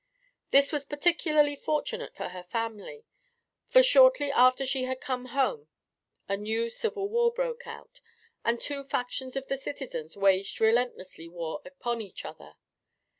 [0.49, 3.05] This was particularly fortunate for her family,
[3.67, 5.67] for shortly after she had come home
[6.27, 8.01] a new civil war broke out,
[8.43, 12.55] and two factions of the citizens waged relentless war upon each other.